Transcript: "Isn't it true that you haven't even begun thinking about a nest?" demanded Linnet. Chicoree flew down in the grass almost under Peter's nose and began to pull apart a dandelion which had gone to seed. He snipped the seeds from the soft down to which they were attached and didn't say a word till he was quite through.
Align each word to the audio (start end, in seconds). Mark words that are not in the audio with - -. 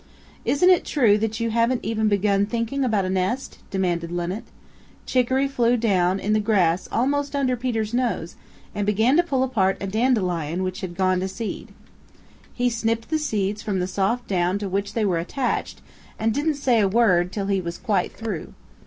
"Isn't 0.45 0.71
it 0.71 0.83
true 0.83 1.19
that 1.19 1.39
you 1.39 1.51
haven't 1.51 1.85
even 1.85 2.07
begun 2.07 2.47
thinking 2.47 2.83
about 2.83 3.05
a 3.05 3.09
nest?" 3.11 3.59
demanded 3.69 4.11
Linnet. 4.11 4.45
Chicoree 5.05 5.47
flew 5.47 5.77
down 5.77 6.19
in 6.19 6.33
the 6.33 6.39
grass 6.39 6.89
almost 6.91 7.35
under 7.35 7.55
Peter's 7.55 7.93
nose 7.93 8.35
and 8.73 8.87
began 8.87 9.15
to 9.17 9.21
pull 9.21 9.43
apart 9.43 9.77
a 9.79 9.85
dandelion 9.85 10.63
which 10.63 10.81
had 10.81 10.97
gone 10.97 11.19
to 11.19 11.27
seed. 11.27 11.71
He 12.51 12.67
snipped 12.67 13.11
the 13.11 13.19
seeds 13.19 13.61
from 13.61 13.79
the 13.79 13.85
soft 13.85 14.27
down 14.27 14.57
to 14.57 14.67
which 14.67 14.95
they 14.95 15.05
were 15.05 15.19
attached 15.19 15.81
and 16.17 16.33
didn't 16.33 16.55
say 16.55 16.79
a 16.79 16.87
word 16.87 17.31
till 17.31 17.45
he 17.45 17.61
was 17.61 17.77
quite 17.77 18.11
through. 18.11 18.55